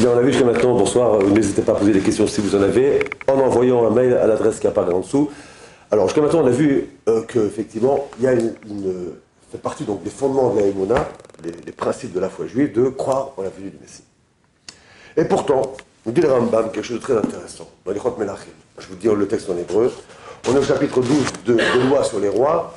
Bien, 0.00 0.12
on 0.14 0.16
a 0.16 0.22
vu 0.22 0.32
jusqu'à 0.32 0.46
maintenant, 0.46 0.74
bonsoir, 0.74 1.16
euh, 1.16 1.28
n'hésitez 1.28 1.60
pas 1.60 1.72
à 1.72 1.74
poser 1.74 1.92
des 1.92 2.00
questions 2.00 2.26
si 2.26 2.40
vous 2.40 2.56
en 2.56 2.62
avez, 2.62 3.00
en 3.28 3.34
envoyant 3.34 3.86
un 3.86 3.90
mail 3.90 4.14
à 4.14 4.26
l'adresse 4.26 4.58
qui 4.58 4.66
apparaît 4.66 4.94
en 4.94 5.00
dessous. 5.00 5.30
Alors 5.90 6.06
jusqu'à 6.06 6.22
maintenant, 6.22 6.40
on 6.40 6.46
a 6.46 6.50
vu 6.50 6.88
euh, 7.06 7.20
qu'effectivement, 7.28 8.08
il 8.18 8.24
y 8.24 8.26
a 8.26 8.32
une, 8.32 8.54
fait 9.52 9.58
partie 9.58 9.84
donc 9.84 10.02
des 10.02 10.08
fondements 10.08 10.54
de 10.54 10.60
la 10.60 10.66
Emouna, 10.68 11.06
les, 11.44 11.72
principes 11.72 12.14
de 12.14 12.18
la 12.18 12.30
foi 12.30 12.46
juive, 12.46 12.72
de 12.72 12.88
croire 12.88 13.32
en 13.36 13.42
la 13.42 13.50
venue 13.50 13.68
du 13.68 13.76
Messie. 13.78 14.04
Et 15.18 15.24
pourtant, 15.26 15.74
nous 16.06 16.12
dit 16.12 16.22
le 16.22 16.32
Rambam 16.32 16.70
quelque 16.70 16.82
chose 16.82 16.96
de 16.96 17.02
très 17.02 17.18
intéressant, 17.18 17.68
dans 17.84 17.92
les 17.92 18.00
Melachim. 18.18 18.52
Je 18.78 18.86
vous 18.86 18.96
dis 18.96 19.06
le 19.06 19.28
texte 19.28 19.50
en 19.50 19.56
hébreu. 19.58 19.92
On 20.48 20.54
est 20.54 20.60
au 20.60 20.62
chapitre 20.62 21.02
12 21.02 21.24
de, 21.44 21.58
Loi 21.90 22.04
sur 22.04 22.20
les 22.20 22.30
rois. 22.30 22.72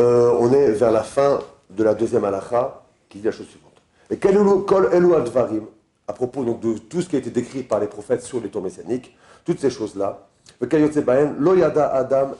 Euh, 0.00 0.36
on 0.38 0.52
est 0.52 0.72
vers 0.72 0.92
la 0.92 1.02
fin 1.02 1.38
de 1.70 1.82
la 1.82 1.94
deuxième 1.94 2.26
halakha, 2.26 2.82
qui 3.08 3.20
dit 3.20 3.24
la 3.24 3.32
chose 3.32 3.46
suivante. 3.46 3.71
Et 4.12 4.18
quel 4.18 4.36
elu 4.36 5.14
advarim, 5.14 5.66
à 6.06 6.12
propos 6.12 6.44
donc 6.44 6.60
de 6.60 6.76
tout 6.76 7.00
ce 7.00 7.08
qui 7.08 7.16
a 7.16 7.18
été 7.18 7.30
décrit 7.30 7.62
par 7.62 7.80
les 7.80 7.86
prophètes 7.86 8.20
sur 8.20 8.42
les 8.42 8.50
tours 8.50 8.60
messianiques, 8.60 9.16
toutes 9.42 9.58
ces 9.58 9.70
choses-là, 9.70 10.28
adam, 10.60 12.34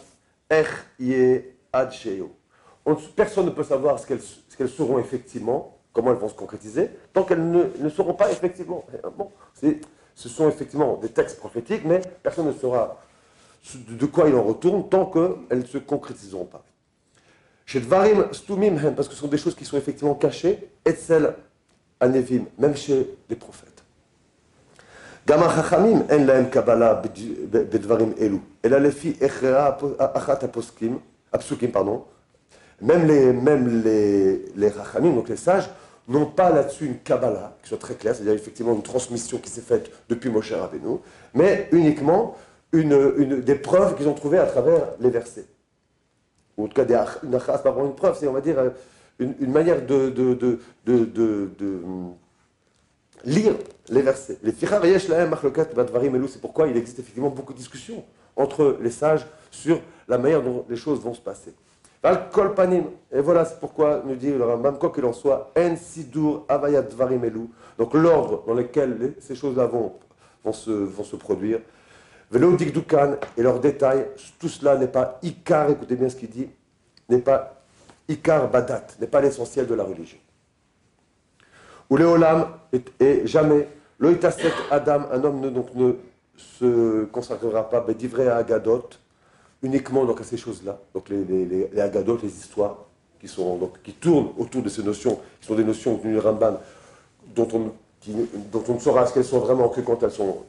Personne 3.17 3.47
ne 3.47 3.51
peut 3.51 3.65
savoir 3.65 3.99
ce 3.99 4.07
qu'elles 4.07 4.21
qu'elles 4.59 4.69
seront 4.69 4.99
effectivement, 4.99 5.79
comment 5.95 6.11
elles 6.11 6.19
vont 6.19 6.29
se 6.29 6.35
concrétiser, 6.35 6.91
tant 7.15 7.23
qu'elles 7.23 7.51
ne, 7.51 7.65
ne 7.79 7.89
seront 7.89 8.13
pas 8.13 8.31
effectivement. 8.31 8.85
Bon, 9.17 9.31
ce 10.15 10.29
sont 10.29 10.51
effectivement 10.51 10.99
des 10.99 11.09
textes 11.09 11.39
prophétiques, 11.39 11.87
mais 11.87 12.03
personne 12.23 12.49
ne 12.49 12.53
saura 12.53 13.01
de 13.75 14.07
quoi 14.07 14.29
il 14.29 14.35
en 14.35 14.43
retourne 14.43 14.91
tant 14.91 15.07
qu'elles 15.07 15.61
ne 15.61 15.65
se 15.65 15.79
concrétiseront 15.79 16.45
pas. 16.45 16.63
Chez 17.65 17.81
Dvarim 17.81 18.27
Stumim 18.33 18.79
parce 18.95 19.09
que 19.09 19.15
ce 19.15 19.21
sont 19.21 19.29
des 19.29 19.39
choses 19.39 19.55
qui 19.55 19.65
sont 19.65 19.79
effectivement 19.79 20.15
cachées, 20.15 20.69
et 20.85 20.93
celles 22.02 22.10
à 22.10 22.12
Nevim, 22.12 22.46
même 22.58 22.76
chez 22.76 23.18
les 23.30 23.36
prophètes. 23.36 23.84
Gama 25.26 25.50
Chachamim 25.54 26.04
en 26.10 26.26
lahem 26.26 26.50
Kabbalah 26.50 27.02
bed- 27.02 27.70
bedvarim 27.70 28.14
elu. 28.20 28.40
אלא 28.66 28.78
לפי 28.78 29.14
הכרעה 29.22 29.70
אחת 29.98 30.44
הפוסקים, 30.44 31.00
הפסוקים, 31.34 31.72
pardon, 31.72 32.04
même 32.82 33.06
les, 33.08 33.34
même 33.34 33.82
les, 33.84 34.46
les 34.56 34.72
Chachamim, 34.72 35.14
donc 35.16 35.30
les 35.30 35.36
sages, 35.36 35.70
n'ont 36.08 36.26
pas 36.28 36.50
là-dessus 36.52 36.86
une 36.86 37.00
Kabbalah, 37.00 37.58
qui 37.62 37.70
soit 37.70 37.78
très 37.78 37.96
claire, 37.96 38.16
c'est-à-dire 38.16 38.34
effectivement 38.34 38.74
une 38.74 38.82
transmission 38.84 39.38
qui 39.40 39.50
s'est 39.50 39.62
faite 39.62 39.92
depuis 40.08 40.30
Moshe 40.30 40.54
Rabbeinu, 40.54 40.98
mais 41.34 41.68
uniquement 41.74 42.36
une, 42.72 42.94
une- 43.18 43.42
des 43.42 43.56
preuves 43.56 43.96
qu'ils 43.96 44.08
ont 44.08 44.14
trouvées 44.14 44.40
à 44.40 44.46
travers 44.46 44.82
les 45.00 45.10
versets 45.10 45.46
ou 46.58 46.64
en 46.66 46.68
tout 46.68 46.74
cas 46.76 46.86
des 46.86 46.96
ach- 46.96 47.20
une 47.24 47.36
achas, 47.36 47.58
pas 47.60 47.72
vraiment 47.72 47.88
une 47.90 47.96
preuve, 47.96 48.16
c'est 48.18 48.28
on 48.28 48.34
va 48.34 48.42
dire 48.42 48.58
euh, 48.58 48.70
une, 49.19 49.53
manière 49.53 49.85
de, 49.85 50.11
de, 50.11 50.35
de, 50.35 50.59
de, 50.87 51.51
lire 53.25 53.55
les 53.89 54.03
versets. 54.03 54.39
Les 54.43 54.53
c'est 54.53 56.41
pourquoi 56.41 56.69
il 56.69 56.77
existe 56.77 56.99
effectivement 56.99 57.31
beaucoup 57.31 57.53
de 57.53 57.59
discussions 57.59 58.05
entre 58.37 58.79
les 58.81 58.91
sages 58.91 59.27
sur 59.51 59.81
la 60.09 60.19
manière 60.19 60.43
dont 60.43 60.65
les 60.69 60.77
choses 60.77 61.01
vont 61.01 61.15
se 61.15 61.21
passer. 61.21 61.55
Et 62.05 63.21
voilà 63.21 63.45
c'est 63.45 63.61
pourquoi 63.61 64.03
nous 64.05 64.17
dit 64.17 64.33
le 64.33 64.45
Rambam, 64.45 64.77
quoi 64.77 64.91
qu'il 64.91 65.05
en 65.05 65.13
soit, 65.13 65.53
en 65.57 65.77
sidur 65.77 66.45
avayat 66.49 66.83
dvarim 66.83 67.25
elu, 67.25 67.49
donc 67.79 67.95
l'ordre 67.95 68.43
dans 68.45 68.55
lequel 68.55 69.15
ces 69.21 69.37
choses-là 69.37 69.67
vont, 69.67 69.93
vont, 70.43 70.53
se, 70.53 70.71
vont 70.71 71.05
se 71.05 71.15
produire, 71.15 71.61
Velo 72.33 72.57
Dikdukan 72.57 73.19
et 73.37 73.43
leurs 73.43 73.61
détails, 73.61 74.07
tout 74.41 74.49
cela 74.49 74.77
n'est 74.77 74.89
pas 74.89 75.21
Ikar, 75.23 75.71
écoutez 75.71 75.95
bien 75.95 76.09
ce 76.09 76.17
qu'il 76.17 76.31
dit, 76.31 76.49
n'est 77.09 77.19
pas 77.19 77.62
Ikar 78.09 78.51
Badat, 78.51 78.87
n'est 79.01 79.07
pas 79.07 79.21
l'essentiel 79.21 79.67
de 79.67 79.75
la 79.75 79.85
religion. 79.85 80.19
Ou 81.91 81.97
Léolam, 81.97 82.49
et, 83.01 83.27
jamais, 83.27 83.69
Loïtasek 83.99 84.53
Adam, 84.71 85.03
un 85.13 85.23
homme 85.23 85.41
ne, 85.41 85.51
donc, 85.51 85.75
ne 85.75 85.93
se 86.37 87.05
consacrera 87.05 87.69
pas, 87.69 87.85
mais 87.87 87.95
d'ivrei 87.95 88.29
à 88.29 88.37
Agadot, 88.37 88.89
uniquement 89.63 90.05
donc, 90.05 90.21
à 90.21 90.25
ces 90.25 90.37
choses-là, 90.37 90.79
donc 90.95 91.09
les, 91.09 91.25
les, 91.25 91.69
les, 91.73 91.81
Agadot, 91.81 92.19
les 92.23 92.29
histoires 92.29 92.79
qui, 93.21 93.29
sont, 93.29 93.57
donc, 93.57 93.83
qui 93.83 93.93
tournent 93.93 94.31
autour 94.39 94.63
de 94.63 94.69
ces 94.69 94.83
notions, 94.83 95.21
qui 95.41 95.47
sont 95.47 95.55
des 95.55 95.65
notions 95.65 95.97
du 95.99 96.19
Ramban, 96.19 96.61
dont 97.35 97.49
on, 97.53 97.73
dont 98.51 98.65
on 98.69 98.75
ne 98.75 98.79
saura 98.81 99.07
ce 99.07 99.15
qu'elles 99.15 99.25
sont 99.25 99.41
vraiment 99.41 99.69
que 99.69 99.81
quand 99.81 100.03
elles, 100.03 100.11
sont, 100.11 100.45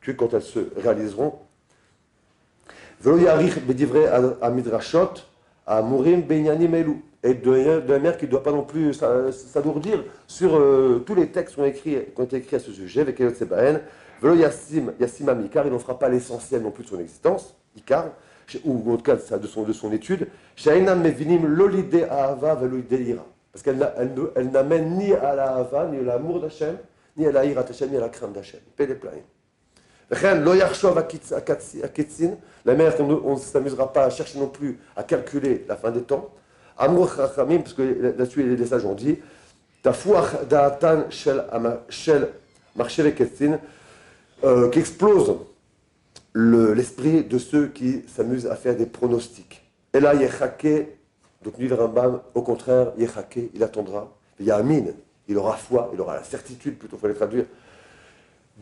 que, 0.00 0.12
quand 0.12 0.32
elles 0.32 0.42
se 0.42 0.60
réaliseront. 0.76 1.34
Velo 3.00 3.18
yarich 3.18 3.58
bedivre 3.66 3.98
à 4.40 4.50
midrashot, 4.50 5.14
à 5.66 5.82
mourim 5.82 6.22
benyanim 6.22 6.74
elu. 6.74 6.96
Et 7.24 7.38
la 7.86 7.98
mère 8.00 8.16
qui 8.18 8.24
ne 8.26 8.30
doit 8.30 8.42
pas 8.42 8.50
non 8.50 8.64
plus 8.64 8.94
s'a- 8.94 9.30
s'alourdir 9.30 10.02
sur 10.26 10.56
euh, 10.56 11.02
tous 11.06 11.14
les 11.14 11.28
textes 11.28 11.54
qui 11.54 11.60
ont, 11.60 11.64
écrit, 11.64 11.96
ont 12.16 12.24
été 12.24 12.38
écrits 12.38 12.56
à 12.56 12.58
ce 12.58 12.72
sujet, 12.72 13.02
avec 13.02 13.20
Elot 13.20 13.32
Sebaen. 13.32 13.80
Velo 14.20 14.34
yassim, 14.34 14.92
yassim 14.98 15.28
am 15.28 15.44
ikar, 15.44 15.66
il 15.66 15.72
n'en 15.72 15.78
fera 15.78 15.98
pas 15.98 16.08
l'essentiel 16.08 16.62
non 16.62 16.70
plus 16.72 16.82
de 16.84 16.88
son 16.88 16.98
existence, 16.98 17.56
ikar, 17.76 18.06
ou 18.64 18.92
en 18.92 18.96
tout 18.96 19.02
cas 19.02 19.16
de, 19.16 19.46
son, 19.46 19.62
de 19.62 19.72
son 19.72 19.92
étude. 19.92 20.26
Shainam 20.56 21.00
mevinim 21.00 21.46
lolide 21.46 22.06
ahava 22.10 22.56
velo 22.56 22.78
ira. 22.90 23.24
Parce 23.52 23.62
qu'elle 23.62 23.92
elle 23.98 24.14
ne- 24.14 24.30
elle 24.34 24.50
n'amène 24.50 24.96
ni 24.96 25.12
à 25.12 25.34
la 25.36 25.56
hava, 25.56 25.86
ni 25.86 25.98
à 25.98 26.02
l'amour 26.02 26.40
d'Hachem, 26.40 26.76
ni 27.16 27.26
à 27.26 27.32
la 27.32 27.44
ira 27.44 27.62
d'Hachem, 27.62 27.90
ni 27.90 27.96
à 27.98 28.00
la 28.00 28.08
crainte 28.08 28.32
d'Hachem. 28.32 28.60
Paix. 28.76 28.88
La 32.64 32.74
mère, 32.74 32.94
on 33.00 33.34
ne 33.34 33.38
s'amusera 33.38 33.92
pas 33.92 34.04
à 34.04 34.10
chercher 34.10 34.38
non 34.38 34.48
plus 34.48 34.78
à 34.94 35.02
calculer 35.02 35.64
la 35.68 35.76
fin 35.76 35.90
des 35.90 36.02
temps. 36.02 36.30
Amour 36.76 37.12
chachamim, 37.14 37.58
parce 37.58 37.74
que 37.74 37.82
là-dessus 37.82 38.56
les 38.56 38.66
sages 38.66 38.84
ont 38.84 38.94
dit, 38.94 39.18
tafouach 39.82 40.46
da'atan 40.48 41.10
shel 41.10 41.44
ama- 41.50 41.80
shel 41.88 42.28
marshel 42.76 43.06
eketsin, 43.06 43.58
euh, 44.44 44.68
qui 44.70 44.80
explose 44.80 45.36
le- 46.32 46.72
l'esprit 46.72 47.24
de 47.24 47.38
ceux 47.38 47.68
qui 47.68 48.04
s'amusent 48.14 48.46
à 48.46 48.56
faire 48.56 48.76
des 48.76 48.86
pronostics. 48.86 49.62
Et 49.94 50.00
là, 50.00 50.14
yechake, 50.14 50.88
donc 51.44 51.54
le 51.58 51.74
Rambam, 51.74 52.20
au 52.34 52.42
contraire, 52.42 52.92
yechake, 52.98 53.50
il 53.54 53.62
attendra. 53.62 54.10
Il 54.40 54.46
y 54.46 54.50
a 54.50 54.56
Amin, 54.56 54.84
il 55.28 55.36
aura 55.36 55.56
foi, 55.56 55.90
il 55.92 56.00
aura 56.00 56.16
la 56.16 56.24
certitude, 56.24 56.78
plutôt, 56.78 56.98
il 57.02 57.08
les 57.08 57.14
traduire, 57.14 57.44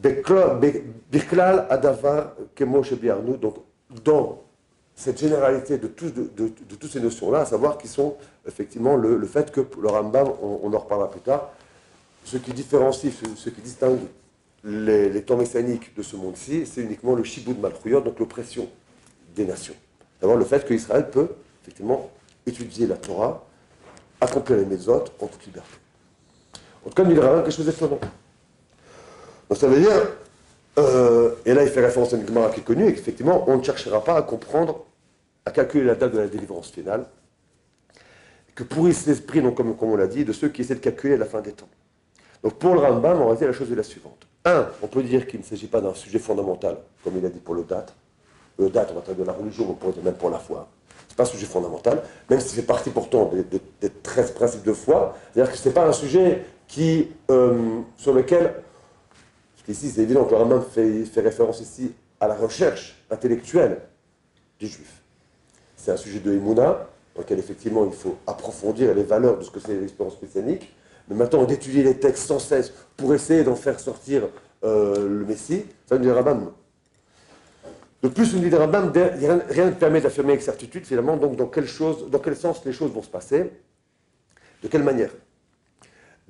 Biklal 0.02 1.66
Adavar 1.68 2.32
Kemo 2.54 2.82
Shebiarnu, 2.82 3.36
donc 3.36 3.56
dans 4.04 4.42
cette 4.94 5.18
généralité 5.18 5.78
de, 5.78 5.88
toutes 5.88 6.90
ces 6.90 7.00
notions-là, 7.00 7.40
à 7.40 7.44
savoir 7.46 7.78
qui 7.78 7.88
sont 7.88 8.16
effectivement 8.46 8.96
le, 8.96 9.24
fait 9.26 9.50
que 9.50 9.60
le 9.80 9.88
Rambam, 9.88 10.28
on, 10.42 10.72
en 10.72 10.78
reparlera 10.78 11.10
plus 11.10 11.20
tard, 11.20 11.50
ce 12.24 12.36
qui 12.36 12.52
différencie, 12.52 13.12
ce, 13.36 13.48
qui 13.50 13.60
distingue 13.60 14.00
les, 14.62 15.22
temps 15.22 15.36
messianiques 15.36 15.94
de 15.96 16.02
ce 16.02 16.16
monde-ci, 16.16 16.66
c'est 16.66 16.82
uniquement 16.82 17.14
le 17.14 17.24
Shibud 17.24 17.58
Malchuyot, 17.58 18.00
donc 18.00 18.18
l'oppression 18.18 18.68
des 19.34 19.46
nations. 19.46 19.74
D'abord 20.20 20.36
le 20.36 20.44
fait 20.44 20.66
qu'Israël 20.66 21.10
peut 21.10 21.28
effectivement 21.62 22.10
étudier 22.46 22.86
la 22.86 22.96
Torah, 22.96 23.46
accomplir 24.20 24.58
les 24.58 24.66
méthodes 24.66 25.08
en 25.18 25.26
toute 25.26 25.46
liberté. 25.46 25.76
En 26.84 26.90
tout 26.90 27.02
cas, 27.02 27.08
il 27.08 27.16
y 27.16 27.20
a 27.20 27.42
quelque 27.42 27.50
chose 27.50 27.66
d'étonnant. 27.66 27.98
Donc 29.50 29.58
ça 29.58 29.66
veut 29.66 29.80
dire, 29.80 29.90
euh, 30.78 31.34
et 31.44 31.52
là 31.52 31.64
il 31.64 31.68
fait 31.68 31.84
référence 31.84 32.14
à 32.14 32.16
une 32.16 32.26
Gemara 32.26 32.50
qui 32.50 32.60
est 32.60 32.64
connue, 32.64 32.88
et 32.88 32.94
qu'effectivement 32.94 33.44
on 33.48 33.58
ne 33.58 33.62
cherchera 33.64 34.02
pas 34.02 34.16
à 34.16 34.22
comprendre, 34.22 34.84
à 35.44 35.50
calculer 35.50 35.84
la 35.84 35.96
date 35.96 36.12
de 36.12 36.18
la 36.20 36.28
délivrance 36.28 36.70
finale, 36.70 37.06
que 38.54 38.62
pourrisse 38.62 39.06
l'esprit, 39.06 39.42
donc 39.42 39.56
comme, 39.56 39.74
on 39.80 39.96
l'a 39.96 40.06
dit, 40.06 40.24
de 40.24 40.32
ceux 40.32 40.50
qui 40.50 40.62
essaient 40.62 40.76
de 40.76 40.80
calculer 40.80 41.16
la 41.16 41.26
fin 41.26 41.40
des 41.40 41.50
temps. 41.50 41.68
Donc 42.44 42.54
pour 42.54 42.74
le 42.74 42.80
Rambam, 42.80 43.20
en 43.20 43.24
réalité 43.24 43.46
la 43.46 43.52
chose 43.52 43.72
est 43.72 43.74
la 43.74 43.82
suivante. 43.82 44.26
Un, 44.44 44.68
on 44.82 44.86
peut 44.86 45.02
dire 45.02 45.26
qu'il 45.26 45.40
ne 45.40 45.44
s'agit 45.44 45.66
pas 45.66 45.80
d'un 45.80 45.94
sujet 45.94 46.20
fondamental, 46.20 46.76
comme 47.02 47.18
il 47.18 47.26
a 47.26 47.28
dit 47.28 47.40
pour 47.40 47.56
le 47.56 47.64
date. 47.64 47.92
Le 48.56 48.70
date, 48.70 48.90
on 48.92 48.94
va 48.94 49.00
traiter 49.00 49.20
de 49.20 49.26
la 49.26 49.32
religion, 49.32 49.66
on 49.68 49.74
pourrait 49.74 49.92
dire 49.92 50.04
même 50.04 50.14
pour 50.14 50.30
la 50.30 50.38
foi. 50.38 50.68
C'est 51.08 51.16
pas 51.16 51.24
un 51.24 51.26
sujet 51.26 51.46
fondamental, 51.46 52.02
même 52.28 52.40
si 52.40 52.54
c'est 52.54 52.62
partie 52.66 52.90
pourtant 52.90 53.26
des, 53.26 53.42
des, 53.42 53.60
des 53.80 53.90
13 53.90 54.30
principes 54.30 54.62
de 54.62 54.72
foi. 54.72 55.16
C'est-à-dire 55.32 55.52
que 55.52 55.58
ce 55.58 55.68
n'est 55.68 55.74
pas 55.74 55.86
un 55.86 55.92
sujet 55.92 56.44
euh, 57.30 57.80
sur 57.96 58.14
lequel 58.14 58.54
parce 59.60 59.78
qu'ici, 59.78 59.92
c'est 59.94 60.00
évident 60.00 60.24
que 60.24 60.30
le 60.30 60.36
Rambam 60.36 60.62
fait, 60.62 61.20
référence 61.20 61.60
ici 61.60 61.92
à 62.18 62.26
la 62.26 62.34
recherche 62.34 62.96
intellectuelle 63.10 63.78
du 64.58 64.66
juif. 64.66 65.02
C'est 65.76 65.92
un 65.92 65.98
sujet 65.98 66.18
de 66.18 66.32
Emouna, 66.32 66.88
dans 67.14 67.20
lequel 67.20 67.38
effectivement 67.38 67.84
il 67.84 67.92
faut 67.92 68.16
approfondir 68.26 68.94
les 68.94 69.02
valeurs 69.02 69.38
de 69.38 69.44
ce 69.44 69.50
que 69.50 69.60
c'est 69.60 69.78
l'expérience 69.78 70.20
messianique. 70.22 70.74
Mais 71.08 71.14
maintenant, 71.14 71.44
d'étudier 71.44 71.82
les 71.82 71.98
textes 71.98 72.26
sans 72.26 72.38
cesse 72.38 72.72
pour 72.96 73.12
essayer 73.14 73.44
d'en 73.44 73.54
faire 73.54 73.78
sortir 73.78 74.28
euh, 74.64 75.06
le 75.06 75.26
Messie, 75.26 75.66
ça 75.86 75.98
nous 75.98 76.04
dit 76.04 76.10
Rambam. 76.10 76.52
De 78.02 78.08
plus, 78.08 78.34
nous 78.34 78.40
dit 78.40 78.54
Rambam, 78.54 78.92
rien, 78.94 79.66
ne 79.66 79.72
permet 79.72 80.00
d'affirmer 80.00 80.30
avec 80.30 80.42
certitude 80.42 80.86
finalement 80.86 81.18
donc 81.18 81.36
dans 81.36 81.48
quel 81.48 81.68
sens 81.68 82.64
les 82.64 82.72
choses 82.72 82.92
vont 82.92 83.02
se 83.02 83.10
passer, 83.10 83.50
de 84.62 84.68
quelle 84.68 84.84
manière. 84.84 85.10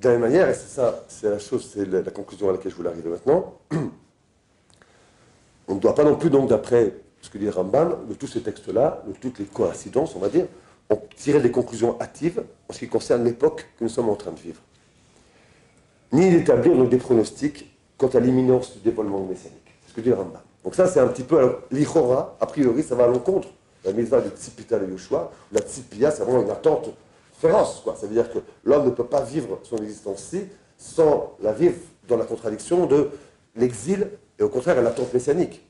De 0.00 0.08
la 0.08 0.12
même 0.12 0.22
manière, 0.22 0.48
et 0.48 0.54
c'est 0.54 0.68
ça, 0.68 1.04
c'est 1.08 1.28
la 1.28 1.38
chose, 1.38 1.70
c'est 1.74 1.84
la, 1.84 2.00
conclusion 2.10 2.48
à 2.48 2.52
laquelle 2.52 2.70
je 2.70 2.76
voulais 2.76 2.88
arriver 2.88 3.10
maintenant, 3.10 3.58
on 5.68 5.74
ne 5.74 5.80
doit 5.80 5.94
pas 5.94 6.04
non 6.04 6.16
plus, 6.16 6.30
donc, 6.30 6.48
d'après 6.48 6.94
ce 7.20 7.28
que 7.28 7.36
dit 7.36 7.50
Rambam, 7.50 8.06
de 8.08 8.14
tous 8.14 8.26
ces 8.26 8.40
textes-là, 8.40 9.02
de 9.06 9.12
toutes 9.12 9.38
les 9.38 9.44
coïncidences, 9.44 10.16
on 10.16 10.18
va 10.18 10.30
dire, 10.30 10.46
tirer 11.16 11.40
des 11.40 11.50
conclusions 11.50 12.00
hâtives 12.00 12.42
en 12.68 12.72
ce 12.72 12.78
qui 12.78 12.88
concerne 12.88 13.24
l'époque 13.24 13.66
que 13.78 13.84
nous 13.84 13.90
sommes 13.90 14.08
en 14.08 14.16
train 14.16 14.32
de 14.32 14.40
vivre. 14.40 14.60
ni 16.12 16.30
d'établir 16.30 16.82
des 16.88 16.96
pronostics 16.96 17.70
quant 17.98 18.08
à 18.08 18.20
l'imminence 18.20 18.72
du 18.72 18.80
dévoilement 18.80 19.20
messianique. 19.26 19.60
C'est 19.82 19.90
ce 19.90 19.94
que 19.94 20.00
dit 20.00 20.08
le 20.08 20.14
Rambam. 20.14 20.40
Donc 20.64 20.76
ça, 20.76 20.86
c'est 20.86 21.00
un 21.00 21.08
petit 21.08 21.24
peu, 21.24 21.58
l'ichora, 21.70 22.38
a 22.40 22.46
priori, 22.46 22.82
ça 22.82 22.94
va 22.94 23.04
à 23.04 23.06
l'encontre 23.06 23.48
la 23.84 23.92
mitzvah 23.92 24.22
de 24.22 24.30
Tzipita 24.30 24.78
de 24.78 24.90
Yoshua. 24.90 25.30
La 25.52 25.60
Tzipia, 25.60 26.10
c'est 26.10 26.22
vraiment 26.22 26.42
une 26.42 26.50
attente 26.50 26.90
féroce, 27.40 27.80
quoi. 27.82 27.96
Ça 27.96 28.06
veut 28.06 28.14
dire 28.14 28.30
que 28.30 28.38
l'homme 28.64 28.84
ne 28.84 28.90
peut 28.90 29.06
pas 29.06 29.22
vivre 29.22 29.58
son 29.62 29.78
existence-ci 29.78 30.44
sans 30.76 31.36
la 31.40 31.52
vivre 31.52 31.76
dans 32.06 32.16
la 32.16 32.24
contradiction 32.24 32.86
de 32.86 33.10
l'exil 33.56 34.08
et 34.38 34.42
au 34.42 34.48
contraire 34.48 34.78
à 34.78 34.82
l'attente 34.82 35.12
messianique. 35.12 35.66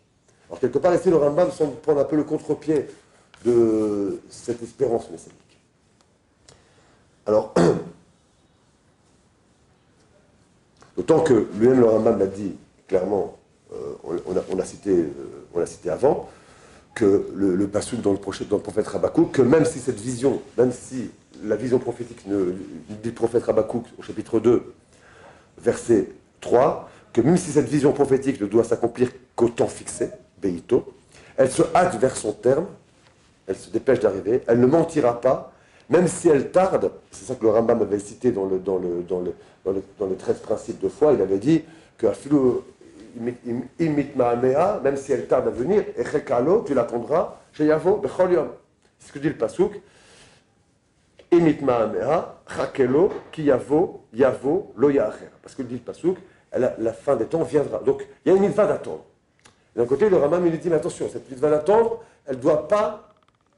Alors 0.49 0.61
quelque 0.61 0.79
part 0.79 0.95
ici, 0.95 1.11
le 1.11 1.17
Rambam 1.17 1.51
semble 1.51 1.77
prendre 1.77 2.01
un 2.01 2.05
peu 2.05 2.17
le 2.17 2.25
contre-pied 2.25 2.87
de 3.45 4.21
cette 4.29 4.63
espérance 4.63 5.11
messianique. 5.11 5.39
Alors, 7.27 7.55
d'autant 10.97 11.21
que 11.21 11.47
lui-même 11.55 11.81
le 11.81 11.87
Rambam 11.87 12.19
l'a 12.19 12.27
dit 12.27 12.57
clairement, 12.89 13.37
euh, 13.73 13.95
euh, 14.11 14.43
on 14.51 14.57
l'a 14.57 15.67
cité 15.67 15.91
avant, 15.91 16.29
que 16.95 17.27
le, 17.35 17.55
le 17.55 17.67
dans 17.67 18.13
le, 18.13 18.45
dans 18.45 18.57
le 18.57 18.63
prophète 18.63 18.89
Rabakouk, 18.89 19.33
que 19.33 19.43
même 19.43 19.65
si 19.65 19.79
cette 19.79 20.01
vision, 20.01 20.43
même 20.59 20.73
si 20.73 21.11
la 21.45 21.57
vision 21.57 21.79
prophétique 21.79 22.27
du 23.03 23.13
prophète 23.13 23.45
Rabakouk 23.45 23.85
au 23.99 24.03
chapitre 24.03 24.41
2, 24.41 24.75
verset 25.59 26.09
3, 26.41 26.91
que 27.13 27.21
même 27.21 27.37
si 27.37 27.51
cette 27.53 27.69
vision 27.69 27.93
prophétique 27.93 28.41
ne 28.41 28.47
doit 28.47 28.65
s'accomplir 28.65 29.11
qu'au 29.35 29.49
temps 29.49 29.69
fixé, 29.69 30.11
Beito, 30.41 30.93
elle 31.37 31.51
se 31.51 31.63
hâte 31.75 31.97
vers 31.97 32.17
son 32.17 32.33
terme, 32.33 32.67
elle 33.47 33.57
se 33.57 33.71
dépêche 33.71 34.01
d'arriver, 34.01 34.43
elle 34.47 34.61
ne 34.61 34.67
mentira 34.67 35.21
pas, 35.21 35.53
même 35.89 36.07
si 36.07 36.29
elle 36.29 36.51
tarde, 36.53 36.93
c'est 37.11 37.25
ça 37.25 37.35
que 37.35 37.43
le 37.43 37.51
Rambam 37.51 37.83
avait 37.83 37.99
cité 37.99 38.31
dans 38.31 38.47
le, 38.47 38.59
dans 38.59 38.79
le, 38.79 39.03
dans 39.09 39.21
le, 39.21 39.35
dans 39.65 39.73
le, 39.73 39.83
dans 39.99 40.15
13 40.15 40.39
principes 40.39 40.81
de 40.81 40.89
foi, 40.89 41.13
il 41.13 41.21
avait 41.21 41.39
dit 41.39 41.63
que 41.99 42.07
même 43.17 44.97
si 44.97 45.13
elle 45.13 45.27
tarde 45.27 45.49
à 45.49 45.51
venir, 45.51 45.85
tu 46.67 46.75
l'attendras 46.75 47.37
chez 47.53 47.67
Yavo, 47.67 47.97
Becholium. 47.97 48.49
C'est 48.99 49.09
ce 49.09 49.13
que 49.13 49.19
dit 49.19 49.29
le 49.29 49.37
Pasuk. 49.37 49.81
Chakelo, 51.33 53.11
ki 53.31 53.45
Yavo, 53.45 54.05
Yavo, 54.13 54.73
lo 54.77 54.91
Parce 55.43 55.55
que 55.55 55.63
dit 55.63 55.75
le 55.75 55.81
Pasuk, 55.81 56.19
la, 56.57 56.93
fin 56.93 57.17
des 57.17 57.27
temps 57.27 57.43
viendra. 57.43 57.79
Donc, 57.79 58.07
il 58.25 58.31
y 58.31 58.33
a 58.33 58.37
une 58.37 58.43
mitzvah 58.43 58.67
d'attendre. 58.67 59.05
D'un 59.77 59.87
côté, 59.87 60.11
le 60.11 60.17
Ramam, 60.17 60.47
il 60.47 60.59
dit, 60.59 60.69
mais 60.69 60.77
attention, 60.77 61.09
cette 61.09 61.31
mitzvah 61.31 61.51
d'attendre, 61.51 62.03
elle 62.27 62.37
ne 62.37 62.41
doit 62.41 62.67
pas 62.67 63.09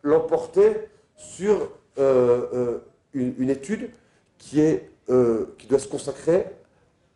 l'emporter 0.03 0.89
sur 1.17 1.71
euh, 1.99 2.47
euh, 2.55 2.79
une, 3.15 3.51
étude 3.51 3.91
qui, 4.39 4.61
est, 4.61 4.91
euh, 5.09 5.55
qui 5.59 5.67
doit 5.67 5.79
se 5.79 5.89
consacrer 5.89 6.47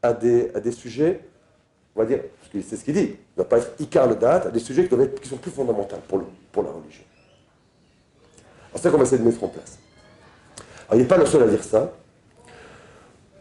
à 0.02 0.12
des, 0.12 0.50
à 0.54 0.60
des 0.60 0.72
sujets, 0.72 1.20
on 1.96 2.00
va 2.00 2.06
dire, 2.06 2.20
c'est 2.52 2.76
ce 2.76 2.84
qu'il 2.84 2.94
dit, 2.94 3.00
il 3.00 3.10
ne 3.10 3.36
doit 3.36 3.48
pas 3.48 3.58
être 3.58 3.72
icar 3.78 4.06
le 4.06 4.16
date, 4.16 4.52
des 4.52 4.58
sujets 4.58 4.82
qui, 4.82 4.90
doivent 4.90 5.02
être, 5.02 5.20
qui 5.20 5.28
sont 5.28 5.38
plus 5.38 5.50
fondamentaux 5.50 5.96
pour, 6.06 6.22
pour 6.52 6.62
la 6.62 6.70
religion. 6.70 7.04
Alors, 8.70 8.82
ça 8.82 8.90
qu'on 8.90 8.98
va 8.98 9.04
essayer 9.04 9.18
de 9.18 9.26
mettre 9.26 9.42
en 9.42 9.48
place. 9.48 9.78
Alors, 10.88 11.00
il 11.00 11.02
n'est 11.02 11.08
pas 11.08 11.16
le 11.16 11.24
seul 11.24 11.42
à 11.42 11.46
dire 11.46 11.64
ça. 11.64 11.92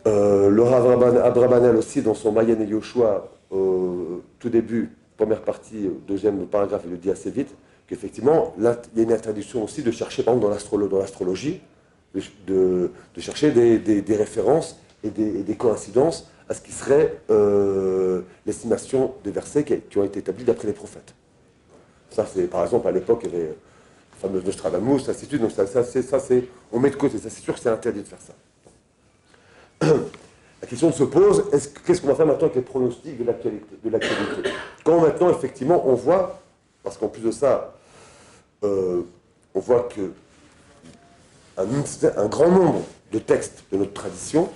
Euh, 0.07 0.49
le 0.49 0.63
Rav 0.63 1.17
Abrabanel 1.17 1.75
aussi, 1.75 2.01
dans 2.01 2.13
son 2.13 2.31
Mayen 2.31 2.59
et 2.61 2.65
Yoshua, 2.65 3.29
au 3.51 4.21
tout 4.39 4.49
début, 4.49 4.91
première 5.17 5.41
partie, 5.41 5.89
deuxième 6.07 6.47
paragraphe, 6.47 6.83
il 6.85 6.91
le 6.91 6.97
dit 6.97 7.11
assez 7.11 7.31
vite, 7.31 7.53
qu'effectivement, 7.87 8.53
il 8.57 8.63
y 8.63 8.99
a 8.99 9.03
une 9.03 9.11
interdiction 9.11 9.63
aussi 9.63 9.83
de 9.83 9.91
chercher, 9.91 10.23
par 10.23 10.35
exemple, 10.35 10.89
dans 10.89 10.99
l'astrologie, 10.99 11.61
de, 12.47 12.91
chercher 13.17 13.51
des, 13.51 14.15
références 14.15 14.79
et 15.03 15.09
des, 15.09 15.55
coïncidences 15.55 16.29
à 16.49 16.53
ce 16.53 16.61
qui 16.61 16.71
serait 16.71 17.17
euh, 17.29 18.21
l'estimation 18.45 19.13
des 19.23 19.31
versets 19.31 19.63
qui, 19.63 19.97
ont 19.97 20.03
été 20.03 20.19
établis 20.19 20.43
d'après 20.43 20.67
les 20.67 20.73
prophètes. 20.73 21.13
Ça, 22.11 22.25
c'est, 22.31 22.43
par 22.43 22.63
exemple, 22.63 22.87
à 22.87 22.91
l'époque, 22.91 23.21
il 23.23 23.31
y 23.31 23.35
avait 23.35 23.47
le 23.47 23.55
fameux 24.19 24.41
Nostradamus, 24.41 25.09
ainsi 25.09 25.25
de 25.25 25.29
suite, 25.29 25.41
donc 25.41 25.51
ça, 25.51 25.65
ça 25.67 25.83
c'est, 25.83 26.43
on 26.71 26.79
met 26.79 26.89
de 26.89 26.95
côté, 26.95 27.17
ça 27.17 27.29
c'est 27.29 27.41
sûr 27.41 27.53
que 27.53 27.59
c'est 27.59 27.69
interdit 27.69 28.01
de 28.01 28.07
faire 28.07 28.19
ça. 28.21 29.87
la 30.61 30.67
question 30.67 30.91
se 30.91 31.03
pose, 31.03 31.43
qu'est-ce 31.85 32.01
qu'on 32.01 32.07
va 32.07 32.15
faire 32.15 32.25
maintenant 32.25 32.45
avec 32.45 32.55
les 32.55 32.61
pronostics 32.61 33.17
de 33.17 33.23
l'actualité 33.89 34.49
Quand 34.83 35.01
maintenant, 35.01 35.29
effectivement, 35.29 35.87
on 35.87 35.95
voit, 35.95 36.41
parce 36.83 36.97
qu'en 36.97 37.07
plus 37.07 37.23
de 37.23 37.31
ça, 37.31 37.75
euh, 38.63 39.01
on 39.53 39.59
voit 39.59 39.83
que 39.83 40.11
un, 41.57 42.27
grand 42.27 42.49
nombre 42.49 42.81
de 43.11 43.19
textes 43.19 43.63
de 43.71 43.77
notre 43.77 43.93
tradition, 43.93 44.49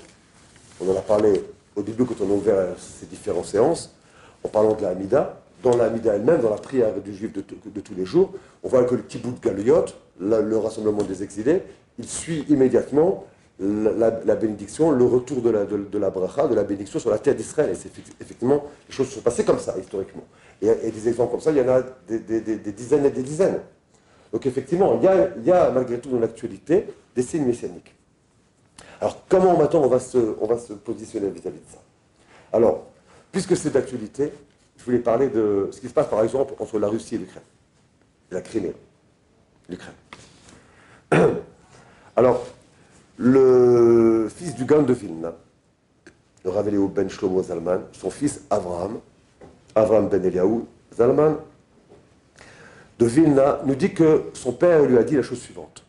on 0.82 0.92
en 0.92 0.98
a 0.98 1.02
parlé 1.02 1.44
au 1.80 1.84
début 1.84 2.06
quand 2.06 2.22
on 2.22 2.30
a 2.30 2.34
ouvert 2.34 2.68
ces 2.78 3.06
différentes 3.06 3.46
séances, 3.46 3.96
en 4.44 4.50
parlant 4.50 4.74
de 4.74 4.82
la 4.82 4.90
Hamida, 4.90 5.42
dans 5.64 5.76
la 5.76 5.86
Hamida 5.86 6.16
elle-même, 6.16 6.42
dans 6.42 6.50
la 6.50 6.58
prière 6.58 6.94
du 7.02 7.14
juif 7.14 7.34
de, 7.34 7.42
tous 7.42 7.96
les 7.96 8.06
jours, 8.06 8.32
on 8.64 8.70
voit 8.70 8.84
que 8.84 8.96
le 8.96 9.02
Kibbutz 9.02 9.42
Galuyot, 9.42 9.86
le 10.20 10.58
rassemblement 10.58 11.04
des 11.04 11.24
exilés, 11.24 11.64
il 11.98 12.08
suit 12.08 12.46
immédiatement 12.50 13.26
la, 13.60 14.36
bénédiction, 14.36 14.92
le 14.92 15.04
retour 15.06 15.42
de 15.42 15.50
la, 15.50 15.66
de, 15.66 15.98
la 15.98 16.10
bracha, 16.10 16.48
de 16.48 16.56
la 16.56 16.64
bénédiction 16.64 17.00
sur 17.00 17.10
la 17.10 17.20
terre 17.20 17.36
d'Israël. 17.36 17.72
Et 17.72 17.76
c'est 17.76 17.92
effectivement, 18.22 18.66
les 18.88 18.94
choses 18.94 19.08
se 19.08 19.16
sont 19.16 19.22
passées 19.22 19.44
comme 19.44 19.60
ça, 19.60 19.76
historiquement. 19.78 20.24
Et, 20.62 20.92
des 20.92 21.08
exemples 21.10 21.32
comme 21.32 21.42
ça, 21.42 21.52
il 21.52 21.58
y 21.58 21.62
en 21.62 21.70
a 21.70 21.82
des, 22.08 22.72
dizaines 22.72 23.06
et 23.06 23.10
des 23.10 23.24
dizaines. 23.24 23.60
Donc 24.32 24.46
effectivement, 24.46 24.98
il 24.98 25.04
y 25.04 25.08
a, 25.08 25.30
il 25.38 25.46
y 25.46 25.52
a 25.52 25.72
malgré 25.72 26.00
tout 26.00 26.10
dans 26.10 26.20
l'actualité 26.20 26.86
des 27.16 27.24
signes 27.24 27.46
messianiques. 27.46 27.94
Alors 29.02 29.24
comment 29.30 29.58
maintenant 29.58 29.82
on 29.82 29.88
va 29.88 30.00
se, 30.00 30.74
positionner 30.74 31.30
vis-à-vis 31.30 31.60
de 31.60 31.72
ça? 31.72 31.80
Alors, 32.52 32.86
puisque 33.32 33.56
c'est 33.56 33.70
d'actualité, 33.70 34.34
je 34.78 34.84
voulais 34.84 35.00
parler 35.00 35.30
de 35.30 35.70
ce 35.72 35.80
qui 35.80 35.88
se 35.88 35.94
passe 35.94 36.08
par 36.08 36.24
exemple 36.24 36.54
entre 36.60 36.80
la 36.80 36.88
Russie 36.88 37.16
et 37.16 37.18
l'Ukraine. 37.20 37.44
La 38.32 38.42
Crimée. 38.42 38.74
L'Ukraine. 39.70 39.94
Alors, 42.16 42.46
le 43.18 44.28
fils 44.36 44.56
du 44.56 44.66
Gaon 44.66 44.84
de 44.84 44.94
Vilna, 44.94 45.34
le 46.44 46.50
Ravelio 46.50 46.88
ben 46.88 47.10
Shlomo 47.10 47.44
Zalman, 47.44 47.82
son 47.94 48.10
fils 48.10 48.42
Avraham, 48.50 49.00
Avraham 49.76 50.10
ben 50.10 50.24
Eliaou 50.24 50.68
Zalman, 50.96 51.38
de 52.98 53.06
Vilna, 53.06 53.62
nous 53.66 53.76
dit 53.76 53.94
que 53.94 54.26
son 54.34 54.52
père 54.52 54.84
lui 54.84 54.98
a 54.98 55.04
dit 55.04 55.16
la 55.16 55.22
chose 55.22 55.40
suivante. 55.40 55.86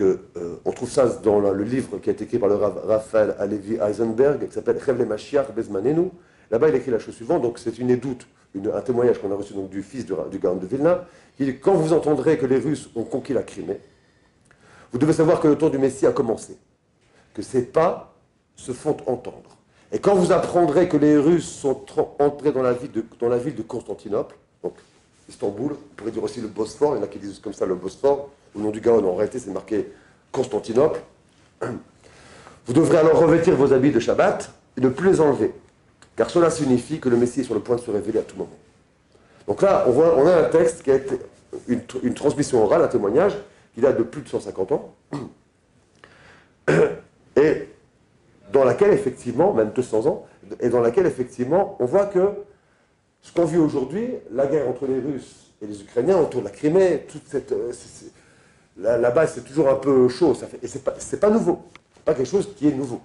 Euh, 0.00 0.56
on 0.64 0.72
trouve 0.72 0.90
ça 0.90 1.06
dans 1.06 1.40
le, 1.40 1.62
livre 1.62 1.98
qui 1.98 2.10
a 2.10 2.12
été 2.12 2.24
écrit 2.24 2.38
par 2.38 2.48
le 2.48 2.56
Raphaël 2.56 3.34
Alevi 3.38 3.74
Eisenberg, 3.74 4.46
qui 4.46 4.52
s'appelle 4.52 4.78
Revle 4.84 5.04
Mashiach 5.04 5.52
Bezmanenu. 5.54 6.10
Là-bas, 6.50 6.68
il 6.68 6.74
écrit 6.74 6.90
la 6.90 6.98
chose 6.98 7.14
suivante, 7.14 7.42
donc 7.42 7.58
c'est 7.58 7.78
une 7.78 7.90
édoute, 7.90 8.26
un 8.56 8.80
témoignage 8.80 9.20
qu'on 9.20 9.30
a 9.30 9.36
reçu 9.36 9.54
donc, 9.54 9.70
du 9.70 9.82
fils 9.82 10.04
du, 10.04 10.12
du 10.30 10.38
de 10.38 10.66
Vilna. 10.66 11.06
Il 11.38 11.46
dit 11.46 11.58
Quand 11.58 11.74
vous 11.74 11.92
entendrez 11.92 12.38
que 12.38 12.46
les 12.46 12.58
Russes 12.58 12.90
ont 12.94 13.04
conquis 13.04 13.32
la 13.32 13.42
Crimée, 13.42 13.80
vous 14.92 14.98
devez 14.98 15.12
savoir 15.12 15.40
que 15.40 15.48
le 15.48 15.56
tour 15.56 15.70
du 15.70 15.78
Messie 15.78 16.06
a 16.06 16.12
commencé, 16.12 16.56
que 17.34 17.42
ces 17.42 17.62
pas 17.62 18.14
se 18.56 18.72
font 18.72 18.96
entendre. 19.06 19.56
Et 19.92 19.98
quand 19.98 20.14
vous 20.14 20.32
apprendrez 20.32 20.88
que 20.88 20.96
les 20.96 21.16
Russes 21.16 21.48
sont 21.48 21.84
entrés 22.18 22.52
dans 22.52 22.62
la 22.62 22.72
ville 22.72 22.92
de, 22.92 23.04
dans 23.18 23.28
la 23.28 23.38
ville 23.38 23.54
de 23.54 23.62
Constantinople, 23.62 24.36
donc 24.62 24.74
Istanbul, 25.28 25.72
on 25.72 25.94
pourrait 25.96 26.10
dire 26.10 26.22
aussi 26.22 26.40
le 26.40 26.48
Bosphore, 26.48 26.94
il 26.94 26.98
y 26.98 27.00
en 27.00 27.04
a 27.04 27.08
qui 27.08 27.18
disent 27.18 27.38
comme 27.38 27.52
ça 27.52 27.66
le 27.66 27.74
Bosphore, 27.74 28.30
au 28.54 28.60
nom 28.60 28.70
du 28.70 28.80
Gaon, 28.80 29.04
en 29.04 29.14
réalité 29.14 29.38
c'est 29.38 29.50
marqué 29.50 29.90
Constantinople, 30.32 31.00
vous 32.66 32.72
devrez 32.72 32.98
alors 32.98 33.18
revêtir 33.18 33.56
vos 33.56 33.72
habits 33.72 33.92
de 33.92 34.00
Shabbat 34.00 34.52
et 34.76 34.80
ne 34.80 34.88
plus 34.88 35.10
les 35.10 35.20
enlever, 35.20 35.52
car 36.16 36.30
cela 36.30 36.50
signifie 36.50 37.00
que 37.00 37.08
le 37.08 37.16
Messie 37.16 37.40
est 37.40 37.44
sur 37.44 37.54
le 37.54 37.60
point 37.60 37.76
de 37.76 37.80
se 37.80 37.90
révéler 37.90 38.18
à 38.18 38.22
tout 38.22 38.36
moment. 38.36 38.50
Donc 39.46 39.62
là, 39.62 39.86
on, 39.88 40.26
a 40.26 40.36
un 40.36 40.44
texte 40.44 40.82
qui 40.82 40.90
a 40.90 40.94
été 40.94 41.18
une, 41.66 41.80
une 42.02 42.14
transmission 42.14 42.62
orale, 42.62 42.82
un 42.82 42.88
témoignage, 42.88 43.32
qui 43.74 43.80
date 43.80 43.98
de 43.98 44.02
plus 44.04 44.22
de 44.22 44.28
150 44.28 44.72
ans, 44.72 44.94
et 47.36 47.68
dans 48.52 48.64
laquelle 48.64 48.92
effectivement, 48.92 49.52
même 49.52 49.70
200 49.70 50.06
ans, 50.06 50.26
et 50.60 50.68
dans 50.68 50.80
laquelle 50.80 51.06
effectivement 51.06 51.76
on 51.80 51.84
voit 51.84 52.06
que 52.06 52.28
ce 53.22 53.32
qu'on 53.32 53.44
vit 53.44 53.58
aujourd'hui, 53.58 54.14
la 54.30 54.46
guerre 54.46 54.68
entre 54.68 54.86
les 54.86 54.98
Russes 54.98 55.52
et 55.62 55.66
les 55.66 55.82
Ukrainiens 55.82 56.18
autour 56.18 56.40
de 56.40 56.46
la 56.46 56.52
Crimée, 56.52 57.04
toute 57.08 57.26
cette, 57.26 57.54
euh, 58.84 58.98
là-bas 58.98 59.26
c'est 59.26 59.42
toujours 59.42 59.68
un 59.68 59.74
peu 59.74 60.08
chaud, 60.08 60.34
ça 60.34 60.46
fait, 60.46 60.58
et 60.62 60.66
c'est 60.66 60.84
pas, 60.84 60.94
pas 61.20 61.30
nouveau, 61.30 61.62
c'est 61.94 62.04
pas 62.04 62.14
quelque 62.14 62.28
chose 62.28 62.48
qui 62.56 62.68
est 62.68 62.72
nouveau. 62.72 63.00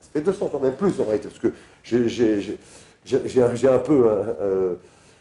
Ça 0.00 0.08
fait 0.12 0.20
200 0.20 0.50
ans, 0.52 0.60
même 0.60 0.74
plus 0.76 1.00
en 1.00 1.04
réalité, 1.04 1.28
parce 1.28 1.40
que 1.40 1.52
j'ai 1.84 3.68
un 3.68 3.78
peu, 3.78 4.06
euh, 4.06 4.22
euh, 4.40 4.74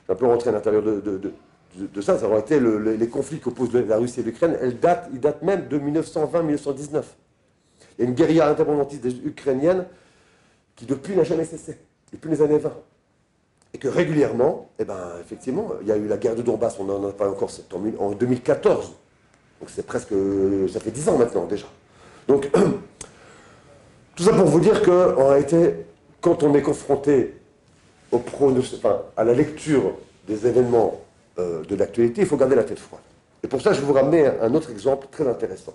un 0.10 0.16
peu 0.16 0.26
rentré 0.26 0.50
à 0.50 0.54
l'intérieur 0.54 0.84
de, 0.84 2.02
ça, 2.02 2.18
ça 2.18 2.28
aurait 2.28 2.40
été 2.40 2.60
les 2.60 3.10
conflits 3.10 3.40
qu'opposent 3.40 3.74
la 3.74 3.98
Russie 3.98 4.22
et 4.22 4.24
l'Ukraine, 4.24 4.58
ils 4.64 4.80
datent, 4.80 5.10
ils 5.14 5.46
même 5.46 5.68
de 5.68 5.78
1920-1919. 5.78 7.04
Il 7.98 8.04
y 8.04 8.06
a 8.06 8.10
une 8.10 8.16
guérilla 8.16 8.50
indépendantiste 8.50 9.06
ukrainienne 9.26 9.86
qui 10.76 10.86
depuis 10.86 11.16
n'a 11.16 11.24
jamais 11.24 11.46
cessé, 11.46 11.78
depuis 12.14 12.30
les 12.30 12.42
années 12.42 12.60
20. 12.60 12.72
Et 13.74 13.78
que 13.78 13.90
régulièrement, 13.90 14.70
eh 14.80 14.86
ben, 14.86 15.00
effectivement, 15.20 15.72
il 15.82 15.88
y 15.88 15.92
a 15.92 15.98
eu 15.98 16.08
la 16.08 16.18
guerre 16.18 16.36
de 16.36 16.42
Donbass, 16.42 16.78
on 16.80 16.86
n'en 16.86 17.10
a 17.10 17.12
pas 17.12 17.30
encore, 17.30 17.50
en, 17.74 18.04
en 18.06 18.12
2014. 18.12 18.94
Donc 19.60 19.70
c'est 19.70 19.86
presque, 19.86 20.14
ça 20.72 20.80
fait 20.80 20.92
10 20.92 21.10
ans 21.10 21.18
maintenant 21.18 21.46
déjà. 21.46 21.68
Donc, 22.28 22.50
tout 24.16 24.24
ça 24.24 24.34
pour 24.34 24.46
vous 24.46 24.60
dire 24.60 24.82
qu'en 24.82 25.28
réalité, 25.30 25.86
quand 26.22 26.44
on 26.44 26.54
est 26.56 26.62
confronté 26.62 27.36
au 28.12 28.22
à 29.18 29.24
la 29.24 29.34
lecture 29.34 29.94
des 30.28 30.48
événements 30.48 31.02
euh, 31.38 31.64
de 31.64 31.76
l'actualité, 31.76 32.22
il 32.22 32.28
faut 32.28 32.38
garder 32.38 32.56
la 32.56 32.64
tête 32.64 32.80
froide. 32.80 33.02
Et 33.44 33.48
pour 33.48 33.62
ça, 33.62 33.74
je 33.74 33.80
vais 33.80 33.86
vous 33.86 33.94
ramener 33.94 34.26
un 34.26 34.54
autre 34.54 34.72
exemple 34.72 35.08
très 35.12 35.28
intéressant. 35.28 35.74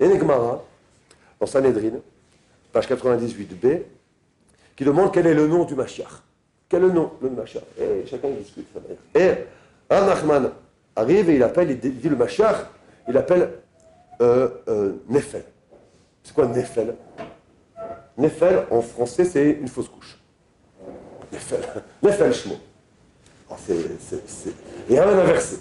Enigmara, 0.00 0.62
dans 1.40 1.46
Sanhedrin, 1.46 2.00
page 2.72 2.88
98b, 2.88 3.82
qui 4.76 4.84
demande 4.84 5.12
quel 5.12 5.26
est 5.26 5.34
le 5.34 5.46
nom 5.46 5.64
du 5.64 5.74
Mashiach. 5.74 6.22
Quel 6.68 6.82
est 6.82 6.86
le 6.86 6.92
nom, 6.92 7.12
le 7.22 7.30
Mashiach? 7.30 7.62
Et 7.80 8.06
chacun 8.06 8.28
discute. 8.30 8.66
Et 9.14 9.30
Anachman 9.88 10.50
arrive 10.94 11.30
et 11.30 11.36
il 11.36 11.42
appelle, 11.42 11.70
il 11.70 11.78
dit 11.78 12.08
le 12.08 12.16
Mashiach, 12.16 12.66
il 13.08 13.16
appelle 13.16 13.50
euh, 14.20 14.48
euh, 14.68 14.92
Nefel. 15.08 15.44
C'est 16.22 16.34
quoi 16.34 16.46
Nefel? 16.46 16.94
Nefel, 18.16 18.64
en 18.70 18.82
français, 18.82 19.24
c'est 19.24 19.50
une 19.50 19.68
fausse 19.68 19.88
couche. 19.88 20.18
Nefel, 21.32 21.60
Nefel 22.02 22.34
Shmo. 22.34 22.54
Il 24.90 24.98
ramène 24.98 25.18
un 25.18 25.24
verset. 25.24 25.56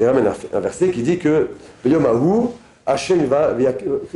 Ramène 0.00 0.32
un 0.52 0.60
verset 0.60 0.90
qui 0.90 1.02
dit 1.02 1.18
que 1.18 1.50
Yomahu, 1.84 2.48
Hachem 2.86 3.24
va, 3.24 3.54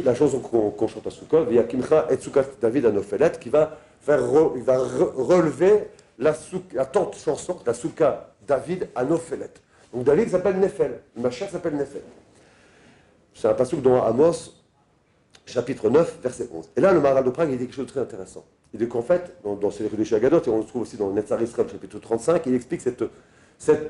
la 0.05 0.15
chanson 0.15 0.39
qu'on 0.39 0.89
chante 0.89 1.07
à 1.07 1.11
Sukkot, 1.11 1.51
Yakimcha 1.51 2.07
et 2.11 2.17
Sukkot 2.17 2.43
David 2.61 2.87
Anofelet, 2.87 3.33
qui 3.41 3.49
va 3.49 3.77
faire, 4.01 4.21
il 4.57 4.63
va 4.63 4.79
relever 4.79 5.89
la, 6.19 6.35
la 6.73 6.85
tante 6.87 7.17
chanson, 7.17 7.59
la 7.67 7.75
Souka 7.75 8.29
David 8.47 8.89
Anofelet. 8.95 9.51
Donc 9.93 10.05
David 10.05 10.31
s'appelle 10.31 10.59
Nefel, 10.59 11.01
le 11.17 11.23
Machia 11.23 11.49
s'appelle 11.49 11.75
Nefel. 11.77 12.03
C'est 13.35 13.49
un 13.49 13.55
passage 13.55 13.81
dans 13.81 14.03
Amos, 14.05 14.53
chapitre 15.47 15.91
9, 15.91 16.19
verset 16.23 16.49
11. 16.53 16.71
Et 16.77 16.81
là, 16.81 16.93
le 16.93 17.01
Maral 17.01 17.25
de 17.25 17.31
Prague, 17.31 17.51
il 17.51 17.59
dit 17.59 17.65
quelque 17.65 17.75
chose 17.75 17.87
de 17.87 17.91
très 17.91 18.01
intéressant. 18.01 18.45
Il 18.73 18.81
dit 18.81 18.89
qu'en 18.89 19.03
fait, 19.03 19.37
dans, 19.45 19.55
dans 19.55 19.71
ses 19.71 19.85
de 19.89 20.15
Agadot, 20.15 20.41
et 20.41 20.49
on 20.49 20.59
le 20.59 20.65
trouve 20.65 20.83
aussi 20.83 20.97
dans 20.97 21.11
Netzar 21.11 21.41
Israël, 21.43 21.69
chapitre 21.71 21.99
35, 21.99 22.43
il 22.47 22.55
explique 22.55 22.81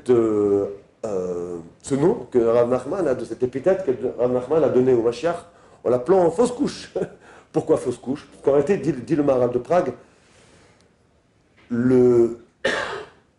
euh, 0.09 0.65
euh, 1.05 1.57
ce 1.81 1.95
nom 1.95 2.27
que 2.29 2.39
Rav 2.39 2.69
Nachman 2.69 3.07
a, 3.07 3.15
de 3.15 3.23
cette 3.25 3.43
épithète 3.43 3.85
que 3.85 3.91
Rav 4.17 4.31
Nachman 4.31 4.63
a 4.63 4.69
donné 4.69 4.93
au 4.93 5.01
Mashiach 5.01 5.45
en 5.83 5.89
l'appelant 5.89 6.29
fausse 6.31 6.51
couche. 6.51 6.93
Pourquoi 7.51 7.77
fausse 7.77 7.97
couche? 7.97 8.27
Parce 8.31 8.43
qu'en 8.43 8.51
réalité, 8.51 8.77
dit, 8.77 8.93
dit, 8.93 9.15
le 9.15 9.23
Maral 9.23 9.51
de 9.51 9.59
Prague, 9.59 9.93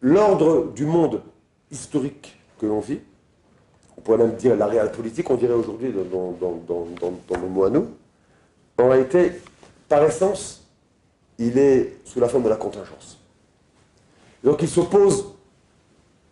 l'ordre 0.00 0.73
du 0.73 0.87
monde 0.87 1.23
historique 1.70 2.38
que 2.58 2.66
l'on 2.66 2.80
vit, 2.80 3.00
on 3.97 4.01
pourrait 4.01 4.19
même 4.19 4.35
dire 4.35 4.57
la 4.57 4.67
réelle 4.67 4.91
politique, 4.91 5.29
on 5.31 5.37
dirait 5.37 5.55
aujourd'hui 5.55 5.93
dans, 5.93 6.33
dans, 6.33 6.61
dans, 6.67 6.87
dans, 7.01 7.41
le 7.41 7.49
mot 7.49 7.65
à 7.65 7.71
nous, 7.71 7.89
en 8.79 8.89
réalité, 8.89 9.33
par 9.89 10.03
essence, 10.05 10.67
il 11.39 11.59
est 11.59 11.97
sous 12.05 12.21
la 12.21 12.29
forme 12.29 12.45
de 12.45 12.49
la 12.49 12.57
contingence. 12.57 13.19
Donc 14.43 14.63
il 14.63 14.69
s'oppose 14.69 15.33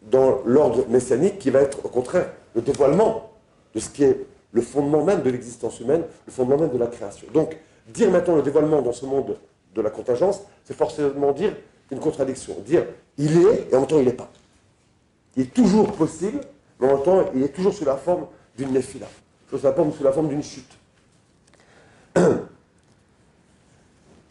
dans 0.02 0.40
l'ordre 0.44 0.84
messianique 0.88 1.38
qui 1.38 1.50
va 1.50 1.60
être 1.60 1.84
au 1.84 1.88
contraire 1.88 2.30
le 2.54 2.60
dévoilement 2.60 3.30
de 3.74 3.80
ce 3.80 3.88
qui 3.88 4.04
est 4.04 4.26
le 4.52 4.60
fondement 4.60 5.04
même 5.04 5.22
de 5.22 5.30
l'existence 5.30 5.80
humaine, 5.80 6.04
le 6.26 6.32
fondement 6.32 6.58
même 6.58 6.70
de 6.70 6.78
la 6.78 6.88
création. 6.88 7.26
Donc 7.32 7.56
dire 7.88 8.10
maintenant 8.10 8.36
le 8.36 8.42
dévoilement 8.42 8.82
dans 8.82 8.92
ce 8.92 9.06
monde 9.06 9.36
de 9.74 9.80
la 9.80 9.90
contingence, 9.90 10.42
c'est 10.64 10.76
forcément 10.76 11.32
dire 11.32 11.54
une 11.90 12.00
contradiction. 12.00 12.56
Dire 12.66 12.84
il 13.16 13.46
est 13.46 13.68
et 13.70 13.74
en 13.74 13.80
même 13.80 13.88
temps 13.88 13.98
il 13.98 14.04
n'est 14.04 14.12
pas. 14.12 14.30
Il 15.36 15.44
est 15.44 15.54
toujours 15.54 15.92
possible, 15.92 16.40
mais 16.82 16.92
en 16.92 16.98
temps 16.98 17.24
il 17.34 17.42
est 17.44 17.48
toujours 17.48 17.72
sous 17.72 17.84
la 17.84 17.96
forme 17.96 18.26
d'une 18.56 18.72
néphila, 18.72 19.06
sous 19.48 19.60
la 19.62 19.72
forme, 19.72 19.92
sous 19.92 20.02
la 20.02 20.12
forme 20.12 20.28
d'une 20.28 20.42
chute. 20.42 20.76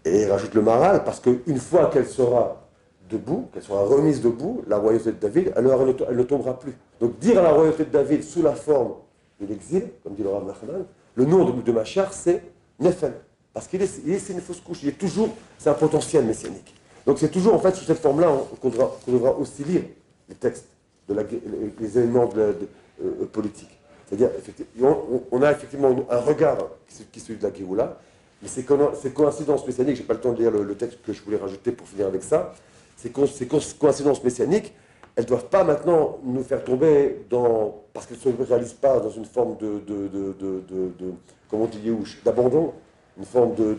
Et 0.06 0.22
il 0.24 0.32
rajoute 0.32 0.54
le 0.56 0.62
maral, 0.62 1.04
parce 1.04 1.20
qu'une 1.20 1.60
fois 1.60 1.88
qu'elle 1.88 2.08
sera 2.08 2.68
debout, 3.10 3.50
qu'elle 3.54 3.64
sera 3.64 3.84
remise 3.84 4.22
debout, 4.22 4.64
la 4.68 4.78
royauté 4.78 5.12
de 5.12 5.18
David, 5.18 5.54
alors 5.56 5.82
elle 6.10 6.18
ne, 6.18 6.24
tombera 6.24 6.60
plus. 6.60 6.74
Donc 7.00 7.20
dire 7.20 7.40
à 7.40 7.44
la 7.44 7.52
royauté 7.52 7.86
de 7.86 7.92
David 7.92 8.24
sous 8.24 8.42
la 8.42 8.54
forme 8.54 8.94
de 9.40 9.46
l'exil, 9.46 9.90
comme 10.04 10.14
dit 10.16 10.24
le 10.24 10.30
Rav 10.30 10.46
Nachman, 10.46 10.86
le 11.16 11.26
nom 11.26 11.46
de, 11.46 11.62
de 11.62 11.72
Machar, 11.72 12.14
c'est 12.14 12.44
Nefel. 12.80 13.14
Parce 13.54 13.68
qu'il 13.68 13.82
est, 13.82 14.20
c'est 14.20 14.34
une 14.34 14.42
fausse 14.42 14.62
couche, 14.62 14.84
il 14.84 14.90
est 14.90 14.98
toujours, 14.98 15.30
c'est 15.58 15.70
un 15.70 15.74
potentiel 15.74 16.26
messianique. 16.26 16.74
Donc 17.06 17.20
c'est 17.20 17.30
toujours 17.30 17.54
en 17.54 17.60
fait 17.60 17.76
sous 17.76 17.86
cette 17.86 18.00
forme-là 18.00 18.32
qu'on 18.62 18.70
devra, 18.70 19.38
aussi 19.38 19.64
lire 19.64 19.84
les 20.30 20.36
textes, 20.36 20.68
de 21.12 21.18
la, 21.20 21.24
les, 21.80 21.98
éléments 21.98 22.28
de, 22.28 22.56
euh, 23.04 23.26
politiques. 23.32 23.78
C'est-à-dire, 24.08 24.30
on, 25.32 25.42
a 25.42 25.52
effectivement 25.52 25.96
un 26.10 26.20
regard 26.20 26.58
qui, 26.88 27.20
est 27.20 27.22
celui 27.22 27.40
de 27.40 27.44
la 27.44 27.54
Géoula, 27.54 27.98
mais 28.42 28.48
ces, 28.50 28.64
coïncidences 28.64 29.66
messianiques, 29.66 29.96
je 29.96 30.02
n'ai 30.02 30.08
pas 30.08 30.16
le 30.16 30.20
temps 30.20 30.34
de 30.34 30.42
lire 30.42 30.52
le, 30.52 30.76
texte 30.76 31.00
que 31.06 31.14
je 31.14 31.22
voulais 31.22 31.38
rajouter 31.38 31.72
pour 31.72 31.88
finir 31.88 32.08
avec 32.08 32.24
ça, 32.24 32.54
ces, 32.98 33.10
coïncidences 33.10 34.24
messianiques, 34.24 34.74
elles 35.16 35.24
ne 35.24 35.30
doivent 35.30 35.50
pas 35.50 35.64
maintenant 35.64 36.20
nous 36.24 36.44
faire 36.44 36.64
tomber 36.64 37.26
dans, 37.30 37.84
parce 37.94 38.06
qu'elles 38.06 38.18
ne 38.18 38.44
se 38.44 38.50
réalisent 38.50 38.74
pas 38.74 39.00
dans 39.00 39.10
une 39.10 39.26
forme 39.26 39.58
de, 39.58 39.80
de, 39.80 40.08
de, 40.08 40.36
de 40.40 41.14
comment 41.50 41.64
on 41.64 41.68
dit, 41.68 41.80
d'abandon, 42.26 42.74
une 43.18 43.26
forme 43.26 43.54
de, 43.56 43.78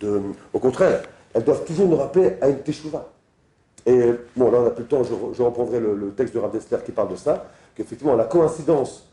de, 0.00 0.20
Au 0.52 0.58
contraire, 0.58 1.02
elles 1.34 1.44
doivent 1.44 1.64
toujours 1.64 1.88
nous 1.88 1.96
rappeler 1.96 2.36
à 2.40 2.48
une 2.48 2.58
teshuva. 2.58 3.08
Et 3.86 4.12
bon, 4.36 4.50
là, 4.50 4.58
on 4.58 4.64
n'a 4.64 4.70
plus 4.70 4.82
le 4.82 4.88
temps, 4.88 5.02
je, 5.02 5.42
reprendrai 5.42 5.80
le, 5.80 6.12
texte 6.16 6.34
de 6.34 6.38
Rav 6.38 6.56
qui 6.84 6.92
parle 6.92 7.10
de 7.10 7.16
ça, 7.16 7.46
qu'effectivement, 7.74 8.14
la 8.14 8.24
coïncidence 8.24 9.08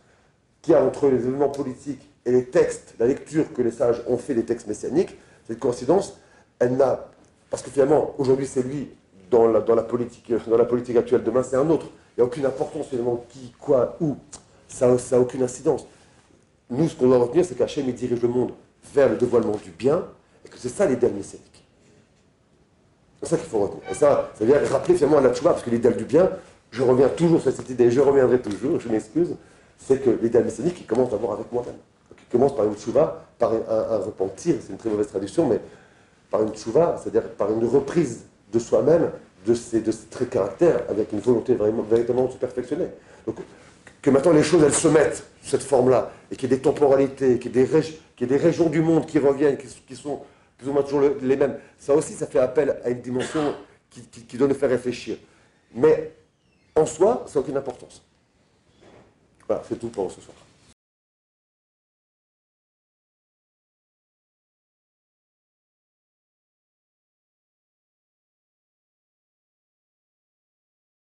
qu'il 0.61 0.73
y 0.73 0.75
a 0.75 0.83
entre 0.83 1.07
les 1.07 1.17
événements 1.17 1.49
politiques 1.49 2.07
et 2.25 2.31
les 2.31 2.45
textes, 2.45 2.93
la 2.99 3.07
lecture 3.07 3.51
que 3.53 3.61
les 3.61 3.71
sages 3.71 4.03
ont 4.07 4.17
fait 4.17 4.35
des 4.35 4.43
textes 4.43 4.67
messianiques, 4.67 5.17
cette 5.47 5.59
coïncidence, 5.59 6.17
elle 6.59 6.75
n'a. 6.77 7.07
Parce 7.49 7.63
que 7.63 7.71
finalement, 7.71 8.13
aujourd'hui, 8.19 8.45
c'est 8.45 8.61
lui 8.61 8.89
dans 9.31 9.47
la, 9.47 9.61
politique, 9.83 10.31
dans 10.47 10.57
la 10.57 10.65
politique 10.65 10.95
actuelle, 10.95 11.23
demain, 11.23 11.43
c'est 11.43 11.55
un 11.55 11.69
autre. 11.69 11.87
Il 12.15 12.21
n'y 12.21 12.23
a 12.23 12.25
aucune 12.25 12.45
importance 12.45 12.87
finalement 12.87 13.25
qui, 13.29 13.53
quoi, 13.59 13.95
où. 13.99 14.15
Ça 14.67 14.87
n'a 14.87 15.19
aucune 15.19 15.41
incidence. 15.41 15.87
Nous, 16.69 16.89
ce 16.89 16.95
qu'on 16.95 17.07
doit 17.07 17.17
retenir, 17.17 17.43
c'est 17.43 17.55
qu'Hachem, 17.55 17.91
dirige 17.91 18.21
le 18.21 18.27
monde 18.27 18.51
vers 18.93 19.09
le 19.09 19.15
dévoilement 19.15 19.55
du 19.63 19.71
bien, 19.71 20.05
et 20.45 20.49
que 20.49 20.57
c'est 20.57 20.69
ça 20.69 20.85
l'idéal 20.85 21.13
messianique. 21.13 21.58
C'est 23.21 23.29
ça 23.29 23.37
qu'il 23.37 23.49
faut 23.49 23.59
retenir. 23.59 23.83
Et 23.89 23.93
ça, 23.93 24.31
ça 24.33 24.45
veut 24.45 24.51
dire 24.51 24.71
rappeler 24.71 24.95
finalement 24.95 25.17
à 25.17 25.21
la 25.21 25.33
tchouva, 25.33 25.51
parce 25.51 25.63
que 25.63 25.69
l'idéal 25.69 25.97
du 25.97 26.05
bien, 26.05 26.29
je 26.71 26.83
reviens 26.83 27.09
toujours 27.09 27.41
sur 27.41 27.51
cette 27.51 27.69
idée, 27.69 27.91
je 27.91 27.99
reviendrai 27.99 28.39
toujours, 28.39 28.79
je 28.79 28.89
m'excuse, 28.89 29.35
c'est 29.77 30.03
que 30.03 30.09
l'idéal 30.21 30.45
messianique, 30.45 30.77
il 30.79 30.85
commence 30.85 31.09
d'abord 31.09 31.33
avec 31.33 31.51
moi-même. 31.51 31.75
Il 32.11 32.31
commence 32.31 32.55
par 32.55 32.65
une 32.65 32.75
tchouva, 32.75 33.25
par 33.37 33.51
un, 33.53 33.97
repentir, 33.97 34.55
c'est 34.61 34.71
une 34.71 34.77
très 34.77 34.89
mauvaise 34.89 35.07
traduction, 35.07 35.47
mais 35.47 35.59
par 36.29 36.43
une 36.43 36.53
tchouva, 36.53 36.99
c'est-à-dire 37.01 37.29
par 37.29 37.51
une 37.51 37.65
reprise 37.65 38.25
de 38.51 38.59
soi-même, 38.59 39.09
de 39.45 39.53
ses, 39.53 39.81
de 39.81 39.91
ses 39.91 40.05
traits 40.07 40.29
de 40.29 40.33
caractère, 40.33 40.81
avec 40.89 41.11
une 41.11 41.19
volonté 41.19 41.55
vraiment, 41.55 41.81
véritablement 41.81 42.27
de 42.27 42.33
se 42.33 42.37
perfectionner. 42.37 42.87
Donc, 43.25 43.37
que 44.01 44.09
maintenant 44.09 44.31
les 44.31 44.43
choses, 44.43 44.63
elles 44.63 44.73
se 44.73 44.87
mettent 44.87 45.23
sous 45.41 45.49
cette 45.49 45.63
forme-là, 45.63 46.11
et 46.31 46.35
qu'il 46.35 46.49
y 46.49 46.53
ait 46.53 46.57
des 46.57 46.61
temporalités, 46.61 47.39
qu'il 47.39 47.55
y, 47.55 47.59
ait 47.59 48.27
des 48.27 48.37
régions 48.37 48.69
du 48.69 48.81
monde 48.81 49.05
qui 49.05 49.19
reviennent, 49.19 49.57
qui, 49.57 49.95
sont 49.95 50.19
plus 50.59 50.67
ou 50.67 50.73
moins 50.73 50.83
toujours 50.83 51.09
les 51.21 51.35
mêmes. 51.37 51.57
Ça 51.77 51.95
aussi, 51.95 52.13
ça 52.13 52.27
fait 52.27 52.39
appel 52.39 52.79
à 52.83 52.89
une 52.89 53.01
dimension 53.01 53.55
qui, 53.89 54.01
qui 54.01 54.37
doit 54.37 54.47
nous 54.47 54.53
faire 54.53 54.69
réfléchir. 54.69 55.17
Mais 55.73 56.11
en 56.75 56.85
soi, 56.85 57.23
ça 57.27 57.39
n'a 57.39 57.43
aucune 57.43 57.57
importance. 57.57 58.03
Voilà, 59.47 59.63
c'est 59.67 59.79
tout 59.79 59.87
pour 59.89 60.11
ce 60.11 60.21
soir. 60.21 60.35